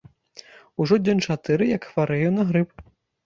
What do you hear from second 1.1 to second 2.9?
чатыры, як хварэю на грып.